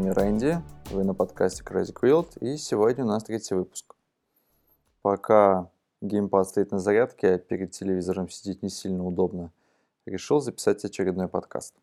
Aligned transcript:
Вами 0.00 0.12
Рэнди, 0.12 0.62
вы 0.92 1.04
на 1.04 1.12
подкасте 1.12 1.62
Crazy 1.62 1.92
Quilt, 1.92 2.38
и 2.40 2.56
сегодня 2.56 3.04
у 3.04 3.06
нас 3.06 3.22
третий 3.22 3.54
выпуск. 3.54 3.94
Пока 5.02 5.70
геймпад 6.00 6.48
стоит 6.48 6.70
на 6.70 6.78
зарядке, 6.78 7.34
а 7.34 7.38
перед 7.38 7.72
телевизором 7.72 8.30
сидеть 8.30 8.62
не 8.62 8.70
сильно 8.70 9.06
удобно, 9.06 9.52
решил 10.06 10.40
записать 10.40 10.82
очередной 10.86 11.28
подкаст. 11.28 11.74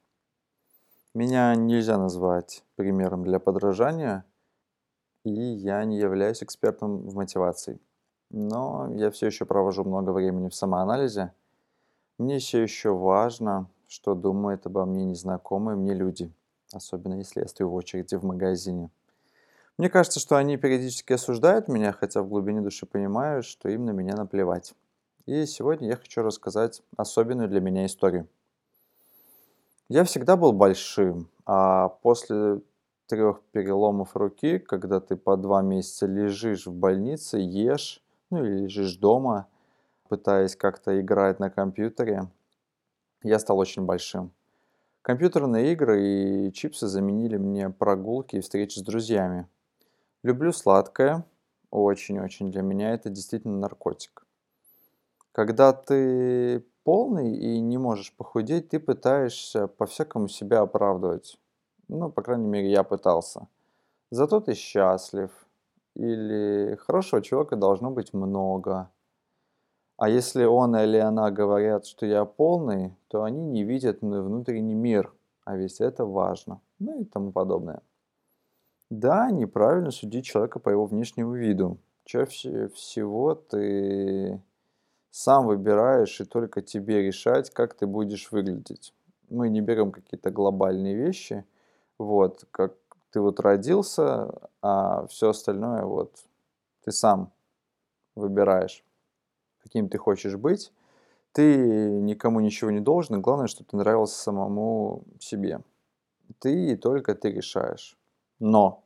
Меня 1.13 1.53
нельзя 1.53 1.99
назвать 1.99 2.63
примером 2.75 3.23
для 3.23 3.37
подражания, 3.37 4.25
и 5.23 5.29
я 5.29 5.85
не 5.85 5.99
являюсь 5.99 6.41
экспертом 6.41 7.07
в 7.07 7.13
мотивации. 7.13 7.79
Но 8.31 8.91
я 8.95 9.11
все 9.11 9.27
еще 9.27 9.45
провожу 9.45 9.83
много 9.83 10.09
времени 10.09 10.49
в 10.49 10.55
самоанализе. 10.55 11.33
Мне 12.17 12.39
все 12.39 12.63
еще 12.63 12.95
важно, 12.95 13.69
что 13.87 14.15
думают 14.15 14.65
обо 14.65 14.85
мне 14.85 15.05
незнакомые 15.05 15.75
мне 15.75 15.93
люди, 15.93 16.33
особенно 16.71 17.15
если 17.15 17.41
я 17.41 17.47
стою 17.47 17.69
в 17.69 17.75
очереди 17.75 18.15
в 18.15 18.23
магазине. 18.23 18.89
Мне 19.77 19.89
кажется, 19.89 20.19
что 20.19 20.37
они 20.37 20.57
периодически 20.57 21.13
осуждают 21.13 21.67
меня, 21.67 21.91
хотя 21.91 22.21
в 22.23 22.29
глубине 22.29 22.61
души 22.61 22.85
понимаю, 22.85 23.43
что 23.43 23.69
им 23.69 23.85
на 23.85 23.91
меня 23.91 24.15
наплевать. 24.15 24.73
И 25.27 25.45
сегодня 25.45 25.89
я 25.89 25.95
хочу 25.95 26.21
рассказать 26.23 26.81
особенную 26.95 27.47
для 27.47 27.59
меня 27.59 27.85
историю. 27.85 28.27
Я 29.89 30.03
всегда 30.03 30.35
был 30.35 30.51
большим, 30.51 31.29
а 31.45 31.89
после 31.89 32.61
трех 33.07 33.41
переломов 33.51 34.15
руки, 34.15 34.59
когда 34.59 34.99
ты 34.99 35.15
по 35.15 35.37
два 35.37 35.61
месяца 35.61 36.07
лежишь 36.07 36.65
в 36.65 36.73
больнице, 36.73 37.37
ешь, 37.37 38.01
ну 38.29 38.43
или 38.43 38.63
лежишь 38.63 38.97
дома, 38.97 39.47
пытаясь 40.09 40.55
как-то 40.55 40.99
играть 40.99 41.39
на 41.39 41.49
компьютере, 41.49 42.29
я 43.23 43.39
стал 43.39 43.57
очень 43.57 43.83
большим. 43.85 44.31
Компьютерные 45.07 45.71
игры 45.71 46.03
и 46.03 46.51
чипсы 46.51 46.85
заменили 46.85 47.37
мне 47.37 47.69
прогулки 47.69 48.35
и 48.35 48.41
встречи 48.41 48.79
с 48.79 48.81
друзьями. 48.81 49.47
Люблю 50.21 50.51
сладкое, 50.51 51.23
очень-очень 51.71 52.51
для 52.51 52.61
меня 52.61 52.91
это 52.91 53.09
действительно 53.09 53.57
наркотик. 53.57 54.27
Когда 55.31 55.71
ты 55.71 56.61
полный 56.83 57.37
и 57.37 57.61
не 57.61 57.77
можешь 57.77 58.13
похудеть, 58.17 58.67
ты 58.67 58.81
пытаешься 58.81 59.67
по-всякому 59.67 60.27
себя 60.27 60.59
оправдывать. 60.59 61.39
Ну, 61.87 62.11
по 62.11 62.21
крайней 62.21 62.47
мере, 62.47 62.69
я 62.69 62.83
пытался. 62.83 63.47
Зато 64.11 64.41
ты 64.41 64.55
счастлив. 64.55 65.31
Или 65.95 66.75
хорошего 66.85 67.21
человека 67.21 67.55
должно 67.55 67.91
быть 67.91 68.13
много. 68.13 68.91
А 69.97 70.09
если 70.09 70.43
он 70.45 70.75
или 70.75 70.97
она 70.97 71.31
говорят, 71.31 71.87
что 71.87 72.05
я 72.05 72.23
полный, 72.23 72.95
то 73.07 73.23
они 73.23 73.43
не 73.43 73.63
видят 73.63 74.01
внутренний 74.01 74.75
мир, 74.75 75.11
а 75.43 75.57
ведь 75.57 75.81
это 75.81 76.05
важно, 76.05 76.61
ну 76.77 77.01
и 77.01 77.03
тому 77.03 77.31
подобное. 77.31 77.81
Да, 78.91 79.31
неправильно 79.31 79.89
судить 79.89 80.25
человека 80.25 80.59
по 80.59 80.69
его 80.69 80.85
внешнему 80.85 81.33
виду. 81.33 81.79
Чаще 82.05 82.69
всего 82.69 83.33
ты 83.33 84.39
сам 85.09 85.47
выбираешь 85.47 86.21
и 86.21 86.25
только 86.25 86.61
тебе 86.61 87.01
решать, 87.01 87.49
как 87.49 87.73
ты 87.73 87.87
будешь 87.87 88.31
выглядеть. 88.31 88.93
Мы 89.29 89.49
не 89.49 89.61
берем 89.61 89.91
какие-то 89.91 90.29
глобальные 90.29 90.95
вещи, 90.95 91.43
вот, 91.97 92.45
как 92.51 92.75
ты 93.09 93.19
вот 93.19 93.39
родился, 93.39 94.31
а 94.61 95.07
все 95.07 95.31
остальное 95.31 95.83
вот 95.83 96.13
ты 96.85 96.91
сам 96.91 97.33
выбираешь 98.15 98.85
каким 99.67 99.89
ты 99.89 99.97
хочешь 99.97 100.35
быть. 100.35 100.71
Ты 101.33 101.57
никому 101.57 102.39
ничего 102.39 102.71
не 102.71 102.79
должен, 102.79 103.21
главное, 103.21 103.47
чтобы 103.47 103.69
ты 103.69 103.77
нравился 103.77 104.15
самому 104.15 105.03
себе. 105.19 105.59
Ты 106.39 106.71
и 106.71 106.75
только 106.75 107.13
ты 107.13 107.31
решаешь. 107.31 107.97
Но 108.39 108.83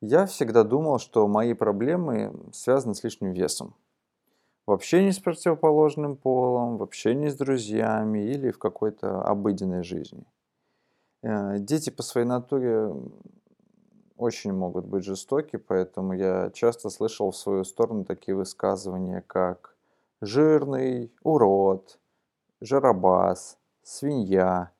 я 0.00 0.26
всегда 0.26 0.64
думал, 0.64 0.98
что 0.98 1.28
мои 1.28 1.54
проблемы 1.54 2.32
связаны 2.52 2.94
с 2.94 3.04
лишним 3.04 3.32
весом. 3.32 3.74
В 4.66 4.72
общении 4.72 5.10
с 5.10 5.18
противоположным 5.18 6.16
полом, 6.16 6.76
в 6.76 6.82
общении 6.82 7.28
с 7.28 7.36
друзьями 7.36 8.18
или 8.18 8.50
в 8.50 8.58
какой-то 8.58 9.22
обыденной 9.22 9.82
жизни. 9.82 10.24
Э, 11.22 11.58
дети 11.58 11.90
по 11.90 12.02
своей 12.02 12.26
натуре 12.26 12.92
очень 14.16 14.52
могут 14.52 14.86
быть 14.86 15.04
жестоки, 15.04 15.56
поэтому 15.56 16.12
я 16.12 16.50
часто 16.52 16.90
слышал 16.90 17.30
в 17.30 17.36
свою 17.36 17.64
сторону 17.64 18.04
такие 18.04 18.34
высказывания, 18.34 19.24
как 19.26 19.69
жирный, 20.20 21.12
урод, 21.22 21.98
жарабас, 22.60 23.58
свинья 23.82 24.72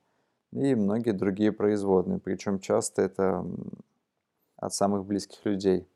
и 0.51 0.75
многие 0.75 1.11
другие 1.11 1.51
производные. 1.51 2.19
Причем 2.19 2.59
часто 2.59 3.01
это 3.01 3.45
от 4.57 4.73
самых 4.73 5.05
близких 5.05 5.43
людей. 5.45 5.87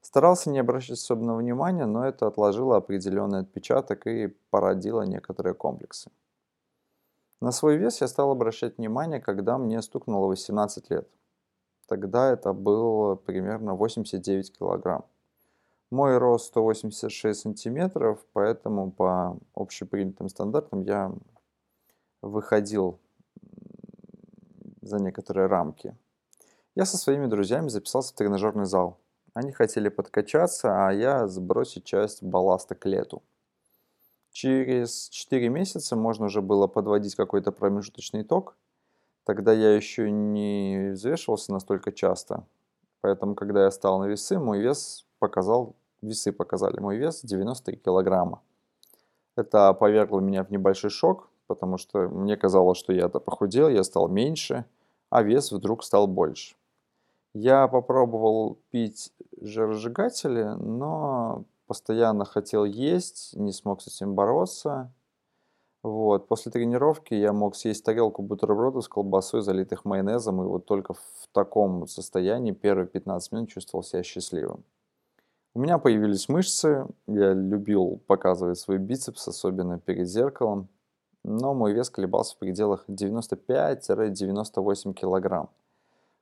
Старался 0.00 0.50
не 0.50 0.60
обращать 0.60 0.98
особенного 0.98 1.38
внимания, 1.38 1.84
но 1.84 2.06
это 2.06 2.26
отложило 2.26 2.76
определенный 2.76 3.40
отпечаток 3.40 4.06
и 4.06 4.28
породило 4.50 5.02
некоторые 5.02 5.54
комплексы. 5.54 6.10
На 7.40 7.52
свой 7.52 7.76
вес 7.76 8.00
я 8.00 8.08
стал 8.08 8.30
обращать 8.30 8.78
внимание, 8.78 9.20
когда 9.20 9.58
мне 9.58 9.82
стукнуло 9.82 10.28
18 10.28 10.90
лет. 10.90 11.08
Тогда 11.86 12.32
это 12.32 12.52
было 12.52 13.16
примерно 13.16 13.74
89 13.74 14.58
килограмм. 14.58 15.04
Мой 15.90 16.18
рост 16.18 16.46
186 16.46 17.40
сантиметров, 17.40 18.18
поэтому 18.32 18.90
по 18.90 19.38
общепринятым 19.54 20.28
стандартам 20.28 20.82
я 20.82 21.12
выходил 22.22 22.98
за 24.82 24.98
некоторые 24.98 25.46
рамки. 25.46 25.96
Я 26.74 26.86
со 26.86 26.96
своими 26.96 27.26
друзьями 27.26 27.68
записался 27.68 28.12
в 28.12 28.16
тренажерный 28.16 28.66
зал. 28.66 28.98
Они 29.32 29.52
хотели 29.52 29.88
подкачаться, 29.88 30.88
а 30.88 30.92
я 30.92 31.28
сбросить 31.28 31.84
часть 31.84 32.20
балласта 32.20 32.74
к 32.74 32.84
лету. 32.84 33.22
Через 34.32 35.08
4 35.10 35.48
месяца 35.48 35.94
можно 35.94 36.26
уже 36.26 36.42
было 36.42 36.66
подводить 36.66 37.14
какой-то 37.14 37.52
промежуточный 37.52 38.22
итог. 38.22 38.56
Тогда 39.24 39.52
я 39.52 39.74
еще 39.76 40.10
не 40.10 40.90
взвешивался 40.94 41.52
настолько 41.52 41.92
часто. 41.92 42.44
Поэтому, 43.02 43.36
когда 43.36 43.64
я 43.64 43.70
стал 43.70 44.00
на 44.00 44.06
весы, 44.06 44.38
мой 44.38 44.60
вес 44.60 45.05
показал, 45.26 45.74
весы 46.02 46.32
показали 46.32 46.78
мой 46.80 46.96
вес 46.96 47.22
93 47.22 47.76
килограмма. 47.76 48.40
Это 49.36 49.72
повергло 49.74 50.20
меня 50.20 50.44
в 50.44 50.50
небольшой 50.50 50.90
шок, 50.90 51.28
потому 51.46 51.78
что 51.78 52.08
мне 52.08 52.36
казалось, 52.36 52.78
что 52.78 52.92
я-то 52.92 53.20
похудел, 53.20 53.68
я 53.68 53.84
стал 53.84 54.08
меньше, 54.08 54.64
а 55.10 55.22
вес 55.22 55.52
вдруг 55.52 55.84
стал 55.84 56.06
больше. 56.06 56.56
Я 57.34 57.68
попробовал 57.68 58.58
пить 58.70 59.12
жиросжигатели, 59.40 60.44
но 60.58 61.44
постоянно 61.66 62.24
хотел 62.24 62.64
есть, 62.64 63.36
не 63.36 63.52
смог 63.52 63.82
с 63.82 63.88
этим 63.88 64.14
бороться. 64.14 64.90
Вот. 65.82 66.28
После 66.28 66.50
тренировки 66.50 67.14
я 67.14 67.32
мог 67.32 67.54
съесть 67.54 67.84
тарелку 67.84 68.22
бутербродов 68.22 68.84
с 68.84 68.88
колбасой, 68.88 69.42
залитых 69.42 69.84
майонезом, 69.84 70.42
и 70.42 70.46
вот 70.46 70.64
только 70.64 70.94
в 70.94 71.28
таком 71.32 71.86
состоянии 71.86 72.52
первые 72.52 72.86
15 72.86 73.32
минут 73.32 73.50
чувствовал 73.50 73.84
себя 73.84 74.02
счастливым. 74.02 74.64
У 75.56 75.58
меня 75.58 75.78
появились 75.78 76.28
мышцы, 76.28 76.86
я 77.06 77.32
любил 77.32 77.98
показывать 78.06 78.58
свой 78.58 78.76
бицепс, 78.76 79.26
особенно 79.26 79.78
перед 79.78 80.06
зеркалом, 80.06 80.68
но 81.24 81.54
мой 81.54 81.72
вес 81.72 81.88
колебался 81.88 82.36
в 82.36 82.38
пределах 82.38 82.84
95-98 82.90 84.92
килограмм. 84.92 85.48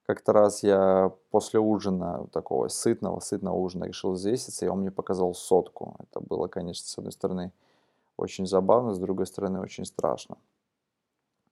Как-то 0.07 0.33
раз 0.33 0.63
я 0.63 1.11
после 1.33 1.59
ужина, 1.59 2.29
такого 2.31 2.69
сытного, 2.69 3.19
сытного 3.19 3.57
ужина 3.57 3.87
решил 3.87 4.13
взвеситься, 4.13 4.67
и 4.67 4.69
он 4.69 4.83
мне 4.83 4.93
показал 4.93 5.35
сотку. 5.35 5.97
Это 5.99 6.21
было, 6.21 6.47
конечно, 6.47 6.87
с 6.87 6.97
одной 6.97 7.11
стороны 7.11 7.51
очень 8.17 8.47
забавно, 8.47 8.95
с 8.95 9.01
другой 9.01 9.27
стороны 9.27 9.61
очень 9.61 9.85
страшно. 9.85 10.39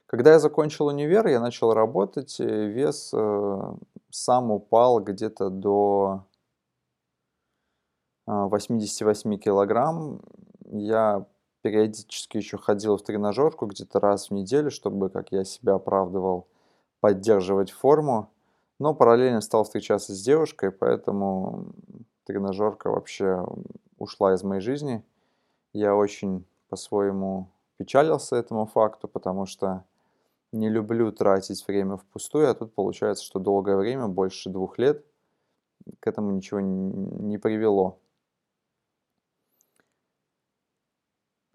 Когда 0.05 0.31
я 0.31 0.39
закончил 0.39 0.85
универ, 0.85 1.27
я 1.27 1.41
начал 1.41 1.73
работать, 1.73 2.39
вес 2.39 3.11
э, 3.13 3.73
сам 4.09 4.51
упал 4.51 5.01
где-то 5.01 5.49
до 5.49 6.23
88 8.25 9.37
килограмм. 9.37 10.21
Я 10.71 11.25
периодически 11.61 12.37
еще 12.37 12.57
ходил 12.57 12.97
в 12.97 13.03
тренажерку 13.03 13.65
где-то 13.65 13.99
раз 13.99 14.29
в 14.29 14.33
неделю, 14.33 14.69
чтобы, 14.69 15.09
как 15.09 15.31
я 15.31 15.43
себя 15.43 15.75
оправдывал, 15.75 16.47
поддерживать 16.99 17.71
форму. 17.71 18.29
Но 18.79 18.93
параллельно 18.93 19.41
стал 19.41 19.63
встречаться 19.63 20.13
с 20.13 20.21
девушкой, 20.21 20.71
поэтому 20.71 21.67
тренажерка 22.25 22.89
вообще 22.89 23.45
ушла 23.97 24.33
из 24.33 24.43
моей 24.43 24.61
жизни. 24.61 25.03
Я 25.73 25.95
очень 25.95 26.45
по-своему 26.69 27.49
печалился 27.77 28.35
этому 28.35 28.65
факту, 28.65 29.07
потому 29.07 29.45
что 29.45 29.83
не 30.51 30.69
люблю 30.69 31.11
тратить 31.11 31.65
время 31.67 31.97
впустую, 31.97 32.49
а 32.49 32.53
тут 32.53 32.73
получается, 32.73 33.23
что 33.23 33.39
долгое 33.39 33.75
время, 33.75 34.07
больше 34.07 34.49
двух 34.49 34.77
лет, 34.77 35.03
к 35.99 36.07
этому 36.07 36.31
ничего 36.31 36.59
не 36.59 37.37
привело. 37.37 37.99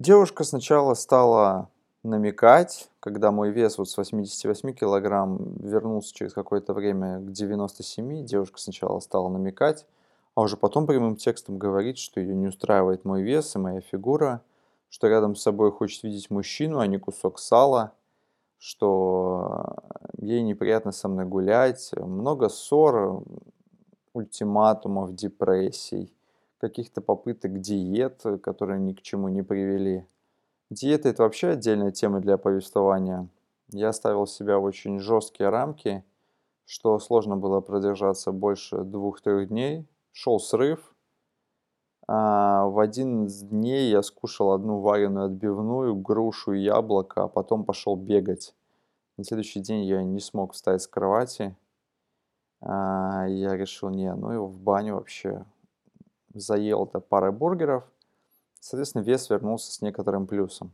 Девушка 0.01 0.45
сначала 0.45 0.95
стала 0.95 1.71
намекать, 2.05 2.89
когда 3.01 3.33
мой 3.33 3.51
вес 3.51 3.79
вот 3.79 3.89
с 3.89 3.97
88 3.97 4.73
килограмм 4.73 5.57
вернулся 5.59 6.15
через 6.15 6.33
какое-то 6.35 6.73
время 6.73 7.19
к 7.19 7.33
97, 7.33 8.25
девушка 8.25 8.61
сначала 8.61 9.01
стала 9.01 9.29
намекать, 9.29 9.87
а 10.37 10.43
уже 10.43 10.57
потом 10.57 10.87
прямым 10.87 11.17
текстом 11.17 11.59
говорить, 11.59 11.99
что 11.99 12.21
ее 12.21 12.37
не 12.37 12.47
устраивает 12.47 13.05
мой 13.05 13.23
вес 13.23 13.57
и 13.57 13.59
моя 13.59 13.81
фигура, 13.81 14.41
что 14.89 15.09
рядом 15.09 15.35
с 15.35 15.43
собой 15.43 15.73
хочет 15.73 16.05
видеть 16.05 16.31
мужчину, 16.31 16.79
а 16.79 16.87
не 16.87 16.99
кусок 16.99 17.41
сала, 17.41 17.93
что 18.57 19.75
ей 20.17 20.43
неприятно 20.43 20.93
со 20.93 21.09
мной 21.09 21.25
гулять, 21.25 21.91
много 21.97 22.51
ссор, 22.51 23.25
ультиматумов, 24.13 25.17
депрессий, 25.17 26.13
каких-то 26.59 27.01
попыток 27.01 27.61
диет, 27.61 28.23
которые 28.43 28.81
ни 28.81 28.93
к 28.93 29.03
чему 29.03 29.29
не 29.29 29.43
привели. 29.43 30.07
Диета– 30.71 31.09
это 31.11 31.23
вообще 31.23 31.49
отдельная 31.49 31.93
тема 31.93 32.21
для 32.21 32.37
повествования. 32.37 33.29
Я 33.71 33.93
ставил 33.93 34.27
себя 34.27 34.59
в 34.59 34.65
очень 34.65 34.99
жесткие 34.99 35.49
рамки, 35.49 36.05
что 36.67 36.99
сложно 36.99 37.37
было 37.37 37.61
продержаться 37.61 38.33
больше 38.33 38.85
двух-трех 38.85 39.49
дней. 39.49 39.87
Шел 40.13 40.39
срыв. 40.39 40.95
А 42.07 42.67
в 42.67 42.79
один 42.79 43.27
из 43.27 43.43
дней 43.43 43.91
я 43.91 44.03
скушал 44.03 44.53
одну 44.53 44.81
вареную 44.81 45.27
отбивную, 45.27 45.95
грушу 45.95 46.53
и 46.53 46.61
яблоко, 46.61 47.25
а 47.25 47.29
потом 47.29 47.65
пошел 47.65 47.97
бегать. 47.97 48.55
На 49.19 49.25
следующий 49.25 49.61
день 49.61 49.85
я 49.85 50.03
не 50.03 50.21
смог 50.21 50.53
встать 50.53 50.81
с 50.81 50.87
кровати. 50.87 51.57
А, 52.61 53.27
я 53.29 53.57
решил, 53.57 53.91
не, 53.91 54.15
ну 54.15 54.31
его 54.31 54.47
в 54.47 54.59
баню 54.59 54.95
вообще. 54.95 55.45
Заел 56.41 56.85
это 56.85 57.01
парой 57.01 57.33
бургеров. 57.33 57.85
Соответственно, 58.61 59.03
вес 59.03 59.31
вернулся 59.31 59.73
с 59.73 59.83
некоторым 59.83 60.27
плюсом. 60.27 60.73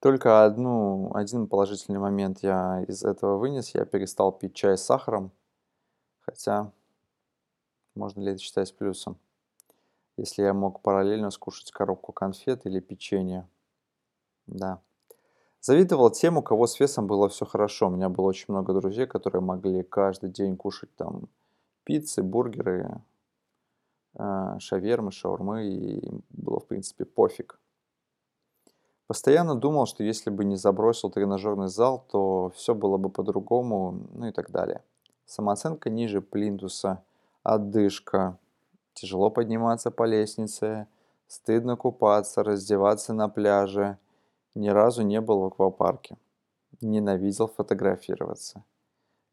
Только 0.00 0.44
одну, 0.44 1.12
один 1.14 1.46
положительный 1.46 2.00
момент 2.00 2.42
я 2.42 2.84
из 2.88 3.04
этого 3.04 3.38
вынес. 3.38 3.74
Я 3.74 3.84
перестал 3.84 4.32
пить 4.32 4.54
чай 4.54 4.76
с 4.76 4.82
сахаром. 4.82 5.30
Хотя, 6.20 6.72
можно 7.94 8.20
ли 8.20 8.32
это 8.32 8.40
считать 8.40 8.76
плюсом? 8.76 9.16
Если 10.16 10.42
я 10.42 10.54
мог 10.54 10.80
параллельно 10.82 11.30
скушать 11.30 11.70
коробку 11.70 12.12
конфет 12.12 12.66
или 12.66 12.80
печенье. 12.80 13.48
Да. 14.46 14.80
Завидовал 15.60 16.10
тем, 16.10 16.38
у 16.38 16.42
кого 16.42 16.66
с 16.66 16.80
весом 16.80 17.06
было 17.06 17.28
все 17.28 17.46
хорошо. 17.46 17.86
У 17.86 17.90
меня 17.90 18.08
было 18.08 18.26
очень 18.26 18.46
много 18.48 18.74
друзей, 18.74 19.06
которые 19.06 19.40
могли 19.40 19.84
каждый 19.84 20.30
день 20.30 20.56
кушать 20.56 20.92
там 20.96 21.28
пиццы, 21.84 22.24
бургеры, 22.24 23.00
шавермы, 24.58 25.10
шаурмы, 25.10 25.66
и 25.66 26.20
было, 26.30 26.60
в 26.60 26.66
принципе, 26.66 27.04
пофиг. 27.04 27.58
Постоянно 29.06 29.54
думал, 29.54 29.86
что 29.86 30.04
если 30.04 30.30
бы 30.30 30.44
не 30.44 30.56
забросил 30.56 31.10
тренажерный 31.10 31.68
зал, 31.68 32.04
то 32.10 32.50
все 32.54 32.74
было 32.74 32.96
бы 32.96 33.10
по-другому, 33.10 34.06
ну 34.14 34.26
и 34.26 34.32
так 34.32 34.50
далее. 34.50 34.82
Самооценка 35.26 35.90
ниже 35.90 36.20
плинтуса, 36.20 37.02
отдышка, 37.42 38.38
тяжело 38.94 39.30
подниматься 39.30 39.90
по 39.90 40.04
лестнице, 40.04 40.86
стыдно 41.26 41.76
купаться, 41.76 42.42
раздеваться 42.42 43.12
на 43.12 43.28
пляже– 43.28 43.98
ни 44.54 44.68
разу 44.68 45.02
не 45.02 45.20
был 45.20 45.40
в 45.40 45.44
аквапарке. 45.44 46.16
Ненавидел 46.80 47.48
фотографироваться. 47.48 48.64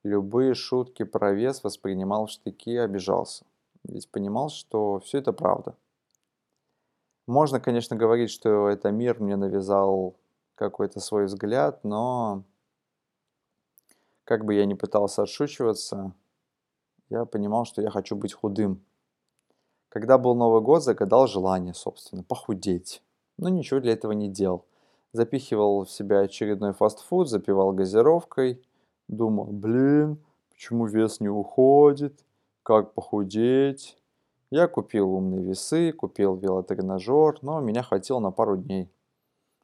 Любые 0.03 0.53
шутки 0.53 1.03
про 1.03 1.33
вес 1.33 1.63
воспринимал 1.63 2.27
в 2.27 2.31
штыки 2.31 2.71
и 2.71 2.77
обижался. 2.77 3.45
Ведь 3.83 4.09
понимал, 4.11 4.49
что 4.49 4.99
все 4.99 5.19
это 5.19 5.33
правда. 5.33 5.75
Можно, 7.27 7.59
конечно, 7.59 7.95
говорить, 7.95 8.31
что 8.31 8.69
это 8.69 8.91
мир 8.91 9.19
мне 9.19 9.35
навязал 9.35 10.15
какой-то 10.55 10.99
свой 10.99 11.25
взгляд, 11.25 11.83
но 11.83 12.43
как 14.23 14.45
бы 14.45 14.53
я 14.55 14.65
ни 14.65 14.73
пытался 14.73 15.23
отшучиваться, 15.23 16.13
я 17.09 17.25
понимал, 17.25 17.65
что 17.65 17.81
я 17.81 17.89
хочу 17.89 18.15
быть 18.15 18.33
худым. 18.33 18.83
Когда 19.89 20.17
был 20.17 20.35
Новый 20.35 20.61
год, 20.61 20.83
загадал 20.83 21.27
желание, 21.27 21.73
собственно, 21.73 22.23
похудеть. 22.23 23.01
Но 23.37 23.49
ничего 23.49 23.79
для 23.79 23.93
этого 23.93 24.11
не 24.11 24.27
делал 24.27 24.65
запихивал 25.11 25.85
в 25.85 25.91
себя 25.91 26.21
очередной 26.21 26.73
фастфуд, 26.73 27.29
запивал 27.29 27.71
газировкой, 27.71 28.61
думал, 29.07 29.45
блин, 29.45 30.23
почему 30.51 30.85
вес 30.85 31.19
не 31.19 31.29
уходит, 31.29 32.23
как 32.63 32.93
похудеть. 32.93 33.97
Я 34.51 34.67
купил 34.67 35.13
умные 35.13 35.43
весы, 35.43 35.91
купил 35.91 36.35
велотренажер, 36.35 37.39
но 37.41 37.59
меня 37.59 37.83
хватило 37.83 38.19
на 38.19 38.31
пару 38.31 38.57
дней. 38.57 38.91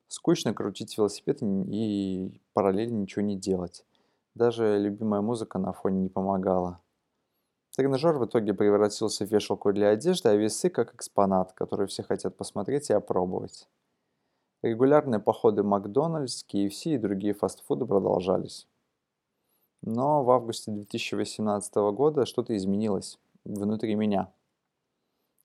Скучно 0.07 0.53
крутить 0.53 0.97
велосипед 0.97 1.39
и 1.41 2.39
параллельно 2.53 2.97
ничего 2.97 3.23
не 3.23 3.35
делать. 3.35 3.85
Даже 4.35 4.77
любимая 4.77 5.21
музыка 5.21 5.57
на 5.57 5.73
фоне 5.73 6.01
не 6.01 6.09
помогала. 6.09 6.79
Тренажер 7.75 8.17
в 8.17 8.25
итоге 8.25 8.53
превратился 8.53 9.25
в 9.25 9.31
вешалку 9.31 9.73
для 9.73 9.89
одежды, 9.89 10.29
а 10.29 10.35
весы 10.35 10.69
как 10.69 10.93
экспонат, 10.93 11.51
который 11.53 11.87
все 11.87 12.03
хотят 12.03 12.37
посмотреть 12.37 12.89
и 12.89 12.93
опробовать. 12.93 13.67
Регулярные 14.61 15.19
походы 15.19 15.61
в 15.61 15.65
Макдональдс, 15.65 16.45
KFC 16.45 16.95
и 16.95 16.97
другие 16.97 17.33
фастфуды 17.33 17.85
продолжались. 17.85 18.67
Но 19.85 20.23
в 20.23 20.31
августе 20.31 20.71
2018 20.71 21.75
года 21.93 22.25
что-то 22.25 22.55
изменилось 22.57 23.17
внутри 23.45 23.95
меня. 23.95 24.33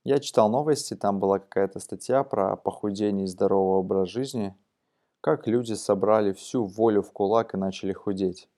Я 0.02 0.18
читал 0.18 0.50
новости, 0.50 0.94
там 0.94 1.20
была 1.20 1.38
какая-то 1.38 1.78
статья 1.78 2.24
про 2.24 2.56
похудение 2.56 3.26
и 3.26 3.28
здоровый 3.28 3.78
образ 3.78 4.08
жизни, 4.08 4.56
как 5.20 5.46
люди 5.46 5.74
собрали 5.74 6.32
всю 6.32 6.64
волю 6.64 7.02
в 7.02 7.12
кулак 7.12 7.54
и 7.54 7.58
начали 7.58 7.92
худеть. 7.92 8.48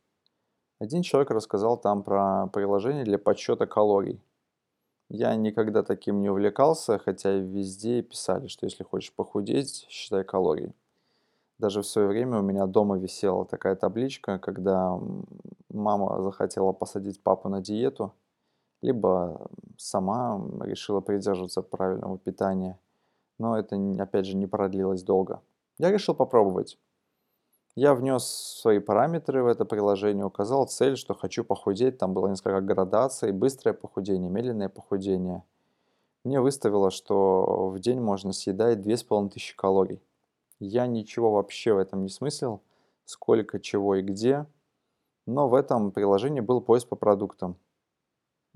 Один 0.79 1.03
человек 1.03 1.31
рассказал 1.31 1.77
там 1.77 2.03
про 2.03 2.47
приложение 2.47 3.05
для 3.05 3.19
подсчета 3.19 3.67
калорий– 3.67 4.23
я 5.15 5.37
никогда 5.37 5.83
таким 5.83 6.23
не 6.23 6.31
увлекался, 6.31 6.99
хотя 6.99 7.33
везде 7.33 8.01
писали, 8.01 8.47
что 8.47 8.65
если 8.65 8.83
хочешь 8.83 9.13
похудеть, 9.13 9.87
считай 9.91 10.25
калории. 10.25 10.73
Даже 11.63 11.83
в 11.83 11.87
свое 11.87 12.09
время 12.09 12.41
у 12.41 12.43
меня 12.43 12.67
дома 12.67 12.99
висела 12.99 13.45
такая 13.45 13.77
табличка, 13.77 14.41
когда 14.41 14.99
мама 15.69 16.21
захотела 16.21 16.73
посадить 16.73 17.23
папу 17.23 17.49
на 17.49 17.61
диету, 17.61 18.15
либо 18.81 19.49
сама 19.79 20.45
решила 20.63 21.01
придерживаться 21.01 21.63
правильного 21.63 22.19
питания. 22.19 22.81
Но 23.39 23.57
это, 23.57 23.77
опять 24.01 24.27
же, 24.27 24.37
не 24.37 24.49
продлилось 24.49 25.05
долго. 25.05 25.41
Я 25.79 25.93
решил 25.93 26.17
попробовать. 26.17 26.81
Я 27.77 27.95
внес 27.95 28.25
свои 28.25 28.81
параметры 28.81 29.45
в 29.45 29.47
это 29.47 29.65
приложение, 29.65 30.25
указал 30.25 30.67
цель, 30.67 30.97
что 30.97 31.15
хочу 31.15 31.45
похудеть. 31.45 31.97
Там 31.97 32.13
было 32.13 32.27
несколько 32.27 32.61
градаций, 32.61 33.31
быстрое 33.31 33.73
похудение, 33.73 34.29
медленное 34.29 34.69
похудение. 34.69 35.45
Мне 36.25 36.41
выставило, 36.41 36.91
что 36.91 37.69
в 37.69 37.79
день 37.79 38.01
можно 38.01 38.33
съедать 38.33 38.81
2500 38.81 39.55
калорий. 39.57 40.03
Я 40.65 40.87
ничего 40.87 41.33
вообще 41.33 41.75
в 41.75 41.79
этом 41.79 42.03
не 42.03 42.09
смыслил, 42.09 42.63
сколько, 43.05 43.61
чего 43.61 43.97
и 43.97 44.03
где. 44.03 44.47
Но 45.27 45.49
в 45.49 45.55
этом 45.55 45.93
приложении 45.93 46.41
был 46.41 46.61
поиск 46.61 46.89
по 46.89 46.97
продуктам. 46.97 47.57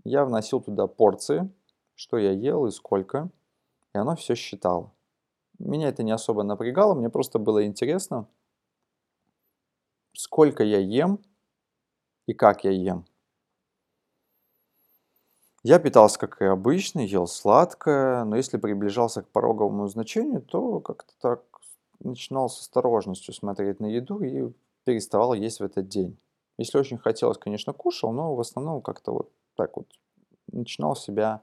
Я 0.04 0.24
вносил 0.24 0.60
туда 0.60 0.86
порции, 0.86 1.50
что 1.94 2.18
я 2.18 2.32
ел 2.32 2.66
и 2.66 2.70
сколько, 2.70 3.30
и 3.94 3.98
оно 3.98 4.16
все 4.16 4.34
считало. 4.34 4.92
Меня 5.58 5.88
это 5.88 6.02
не 6.02 6.12
особо 6.12 6.42
напрягало, 6.42 6.94
мне 6.94 7.10
просто 7.10 7.38
было 7.38 7.64
интересно– 7.64 8.28
сколько 10.16 10.64
я 10.64 10.78
ем 10.78 11.20
и 12.26 12.32
как 12.32 12.64
я 12.64 12.70
ем. 12.70 13.04
Я 15.62 15.78
питался, 15.78 16.18
как 16.18 16.40
и 16.40 16.44
обычно, 16.44 17.00
ел 17.00 17.26
сладкое, 17.26 18.24
но 18.24 18.36
если 18.36 18.56
приближался 18.56 19.22
к 19.22 19.28
пороговому 19.28 19.88
значению, 19.88 20.42
то 20.42 20.80
как-то 20.80 21.12
так 21.20 21.55
начинал 22.00 22.48
с 22.48 22.60
осторожностью 22.60 23.34
смотреть 23.34 23.80
на 23.80 23.86
еду 23.86 24.22
и 24.22 24.52
переставал 24.84 25.34
есть 25.34 25.60
в 25.60 25.64
этот 25.64 25.88
день. 25.88 26.18
Если 26.58 26.78
очень 26.78 26.98
хотелось, 26.98 27.38
конечно, 27.38 27.72
кушал, 27.72 28.12
но 28.12 28.34
в 28.34 28.40
основном 28.40 28.80
как-то 28.80 29.12
вот 29.12 29.30
так 29.56 29.76
вот 29.76 29.88
начинал 30.52 30.96
себя 30.96 31.42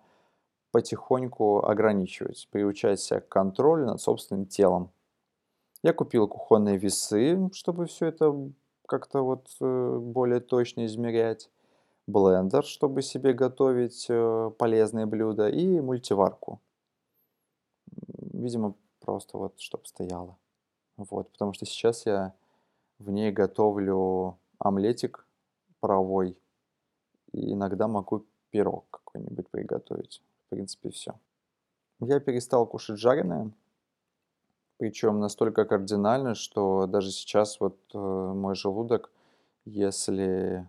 потихоньку 0.71 1.65
ограничивать, 1.65 2.47
приучать 2.51 2.99
себя 2.99 3.21
к 3.21 3.29
контролю 3.29 3.85
над 3.85 4.01
собственным 4.01 4.47
телом. 4.47 4.91
Я 5.83 5.93
купил 5.93 6.27
кухонные 6.27 6.77
весы, 6.77 7.49
чтобы 7.53 7.85
все 7.85 8.07
это 8.07 8.33
как-то 8.87 9.21
вот 9.21 9.47
э, 9.61 9.97
более 9.99 10.39
точно 10.39 10.85
измерять, 10.85 11.49
блендер, 12.07 12.63
чтобы 12.63 13.01
себе 13.01 13.33
готовить 13.33 14.07
э, 14.09 14.51
полезные 14.57 15.05
блюда, 15.05 15.49
и 15.49 15.79
мультиварку. 15.79 16.59
Видимо, 18.33 18.75
просто 18.99 19.37
вот, 19.37 19.59
чтобы 19.59 19.85
стояло. 19.85 20.37
Вот, 20.97 21.31
потому 21.31 21.53
что 21.53 21.65
сейчас 21.65 22.05
я 22.05 22.33
в 22.99 23.09
ней 23.09 23.31
готовлю 23.31 24.37
омлетик 24.59 25.25
паровой, 25.79 26.37
и 27.31 27.53
иногда 27.53 27.87
могу 27.87 28.25
пирог 28.51 28.85
какой-нибудь 28.91 29.49
приготовить. 29.49 30.21
В 30.45 30.49
принципе, 30.49 30.89
все. 30.89 31.19
Я 31.99 32.19
перестал 32.19 32.65
кушать 32.65 32.99
жареное, 32.99 33.51
Причем 34.77 35.19
настолько 35.19 35.65
кардинально, 35.65 36.35
что 36.35 36.87
даже 36.87 37.11
сейчас 37.11 37.59
вот 37.59 37.77
э, 37.93 37.97
мой 37.97 38.55
желудок, 38.55 39.11
если 39.65 40.67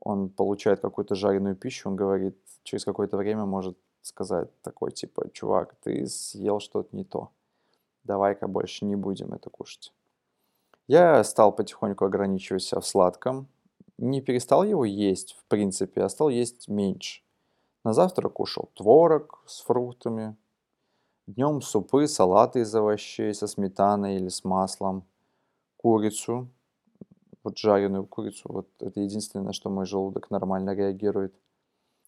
он 0.00 0.28
получает 0.30 0.80
какую-то 0.80 1.14
жареную 1.14 1.56
пищу, 1.56 1.88
он 1.88 1.96
говорит, 1.96 2.36
через 2.62 2.84
какое-то 2.84 3.16
время 3.16 3.44
может 3.44 3.78
сказать 4.02 4.48
такой, 4.62 4.92
типа, 4.92 5.30
чувак, 5.32 5.74
ты 5.82 6.06
съел 6.06 6.60
что-то 6.60 6.94
не 6.96 7.04
то. 7.04 7.30
Давай-ка 8.04 8.48
больше 8.48 8.84
не 8.84 8.96
будем 8.96 9.32
это 9.32 9.50
кушать. 9.50 9.92
Я 10.86 11.22
стал 11.24 11.52
потихоньку 11.52 12.04
ограничивать 12.04 12.62
себя 12.62 12.80
в 12.80 12.86
сладком. 12.86 13.48
Не 13.98 14.20
перестал 14.20 14.64
его 14.64 14.84
есть, 14.84 15.36
в 15.38 15.44
принципе, 15.44 16.02
а 16.02 16.08
стал 16.08 16.30
есть 16.30 16.68
меньше. 16.68 17.22
На 17.84 17.92
завтрак 17.92 18.32
кушал 18.34 18.70
творог 18.74 19.42
с 19.46 19.60
фруктами. 19.60 20.36
Днем 21.26 21.60
супы, 21.60 22.08
салаты 22.08 22.60
из 22.60 22.74
овощей 22.74 23.32
со 23.34 23.46
сметаной 23.46 24.16
или 24.16 24.28
с 24.28 24.42
маслом. 24.42 25.04
Курицу, 25.76 26.48
вот 27.42 27.56
жареную 27.56 28.06
курицу. 28.06 28.42
Вот 28.52 28.68
это 28.80 29.00
единственное, 29.00 29.46
на 29.46 29.52
что 29.52 29.70
мой 29.70 29.86
желудок 29.86 30.30
нормально 30.30 30.74
реагирует. 30.74 31.34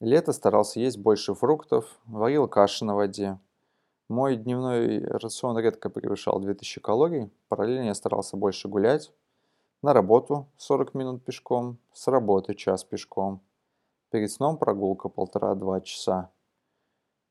Лето 0.00 0.32
старался 0.32 0.80
есть 0.80 0.98
больше 0.98 1.34
фруктов, 1.34 2.00
варил 2.06 2.48
каши 2.48 2.84
на 2.84 2.96
воде. 2.96 3.38
Мой 4.12 4.36
дневной 4.36 5.02
рацион 5.06 5.58
редко 5.58 5.88
превышал 5.88 6.38
2000 6.38 6.82
калорий. 6.82 7.30
Параллельно 7.48 7.86
я 7.86 7.94
старался 7.94 8.36
больше 8.36 8.68
гулять. 8.68 9.10
На 9.80 9.94
работу 9.94 10.50
40 10.58 10.92
минут 10.92 11.24
пешком, 11.24 11.78
с 11.94 12.06
работы 12.08 12.54
час 12.54 12.84
пешком. 12.84 13.40
Перед 14.10 14.30
сном 14.30 14.58
прогулка 14.58 15.08
полтора-два 15.08 15.80
часа. 15.80 16.30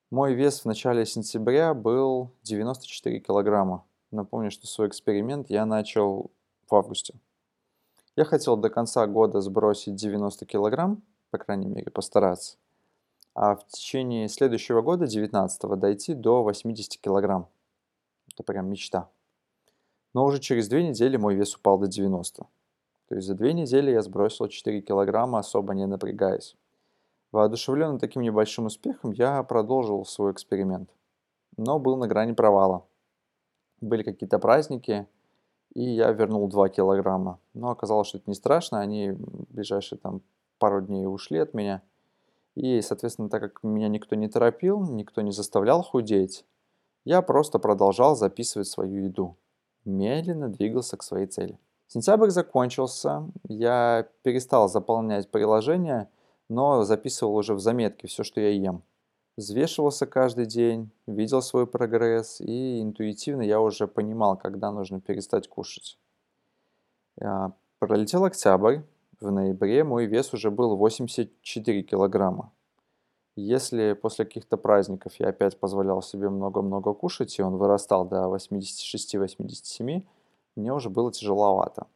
Мой 0.10 0.34
вес 0.34 0.62
в 0.62 0.66
начале 0.66 1.06
сентября 1.06 1.76
был 1.76 2.32
94 2.42 3.20
килограмма. 3.20 3.86
Напомню, 4.10 4.50
что 4.50 4.66
свой 4.66 4.88
эксперимент 4.88 5.52
я 5.52 5.68
начал 5.68 6.32
в 6.68 6.74
августе. 6.74 7.14
Я 8.16 8.26
хотел 8.26 8.58
до 8.58 8.72
конца 8.72 9.06
года 9.06 9.40
сбросить 9.42 9.94
90 9.94 10.48
килограмм, 10.48 11.04
по 11.30 11.38
крайней 11.38 11.68
мере, 11.68 11.92
постараться. 11.92 12.58
А 13.34 13.56
в 13.56 13.66
течение 13.68 14.28
следующего 14.28 14.82
года, 14.82 15.08
19 15.08 15.80
дойти 15.80 16.14
до 16.14 16.44
80 16.44 17.00
килограмм. 17.00 17.48
Это 18.34 18.44
прям 18.44 18.70
мечта. 18.70 19.10
Но 20.14 20.26
уже 20.26 20.40
через 20.40 20.68
две 20.68 20.88
недели 20.88 21.16
мой 21.18 21.36
вес 21.36 21.56
упал 21.56 21.78
до 21.78 21.88
90. 21.88 22.46
То 23.08 23.16
есть 23.16 23.28
за 23.28 23.36
две 23.36 23.54
недели 23.54 23.92
я 23.92 24.02
сбросил 24.02 24.48
4 24.48 24.82
килограмма, 24.82 25.40
особо 25.40 25.74
не 25.74 25.86
напрягаясь. 25.86 26.58
Воодушевленный 27.32 28.00
таким 28.00 28.22
небольшим 28.22 28.66
успехом, 28.66 29.12
я 29.12 29.42
продолжил 29.44 30.04
свой 30.06 30.34
эксперимент. 30.34 30.90
Но 31.56 31.80
был 31.80 31.96
на 31.96 32.08
грани 32.08 32.34
провала. 32.34 32.86
Были 33.80 34.04
какие-то 34.04 34.38
праздники, 34.40 35.08
и 35.74 35.82
я 35.82 36.12
вернул 36.12 36.48
2 36.50 36.70
килограмма. 36.70 37.40
Но 37.54 37.70
оказалось, 37.72 38.08
что 38.08 38.18
это 38.18 38.30
не 38.30 38.36
страшно, 38.36 38.82
они 38.82 39.12
в 39.12 39.54
ближайшие 39.54 39.98
там 39.98 40.22
пару 40.60 40.82
дней 40.82 41.06
ушли 41.06 41.40
от 41.40 41.54
меня. 41.54 41.82
И, 42.56 42.82
соответственно, 42.82 43.30
так 43.30 43.42
как 43.42 43.64
меня 43.64 43.88
никто 43.88 44.16
не 44.16 44.28
торопил, 44.28 44.82
никто 44.84 45.22
не 45.22 45.32
заставлял 45.32 45.84
худеть, 45.84 46.46
я 47.06 47.22
просто 47.22 47.60
продолжал 47.60 48.16
записывать 48.16 48.68
свою 48.68 49.06
еду. 49.06 49.38
Медленно 49.86 50.50
двигался 50.50 50.98
к 50.98 51.04
своей 51.04 51.28
цели. 51.28 51.58
Сентябрь 51.88 52.30
закончился, 52.30 53.24
я 53.48 54.08
перестал 54.22 54.70
заполнять 54.70 55.30
приложение, 55.32 56.10
но 56.50 56.84
записывал 56.84 57.36
уже 57.36 57.54
в 57.54 57.60
заметке 57.60 58.08
все, 58.08 58.24
что 58.24 58.40
я 58.40 58.50
ем 58.50 58.84
взвешивался 59.38 60.06
каждый 60.06 60.46
день, 60.46 60.92
видел 61.08 61.42
свой 61.42 61.68
прогресс, 61.68 62.42
и 62.42 62.82
интуитивно 62.82 63.42
я 63.42 63.60
уже 63.60 63.88
понимал, 63.88 64.38
когда 64.38 64.72
нужно 64.72 65.02
перестать 65.02 65.48
кушать. 65.48 65.98
А, 67.22 67.52
пролетел 67.80 68.24
октябрь, 68.24 68.80
в 69.22 69.32
ноябре 69.32 69.84
мой 69.84 70.08
вес 70.08 70.34
уже 70.34 70.52
был 70.52 70.76
84 70.76 71.84
килограмма. 71.84 72.52
Если 73.36 73.94
после 73.94 74.26
каких-то 74.26 74.58
праздников 74.58 75.16
я 75.20 75.30
опять 75.30 75.60
позволял 75.60 76.02
себе 76.02 76.30
много-много 76.30 76.94
кушать, 76.94 77.40
и 77.40 77.42
он 77.42 77.58
вырастал 77.58 78.06
до 78.06 78.26
86-87, 78.36 80.06
мне 80.56 80.74
уже 80.74 80.90
было 80.90 81.12
тяжеловато. 81.12 81.88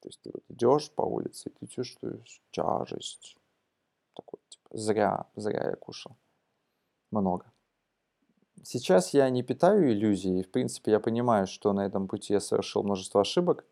То 0.00 0.08
есть 0.08 0.20
ты 0.22 0.30
вот 0.32 0.44
идешь 0.48 0.92
по 0.92 1.02
улице, 1.02 1.48
и 1.48 1.52
ты 1.52 1.66
чувствуешь 1.66 2.40
тяжесть, 2.52 3.36
такой 4.14 4.38
Зря, 4.70 5.26
зря 5.34 5.70
я 5.70 5.76
кушал. 5.76 6.16
Много. 7.10 7.50
Сейчас 8.62 9.14
я 9.14 9.30
не 9.30 9.42
питаю 9.42 9.90
иллюзий. 9.90 10.42
В 10.42 10.50
принципе, 10.50 10.90
я 10.92 11.00
понимаю, 11.00 11.46
что 11.46 11.72
на 11.72 11.86
этом 11.86 12.06
пути 12.06 12.34
я 12.34 12.40
совершил 12.40 12.82
множество 12.82 13.22
ошибок. 13.22 13.64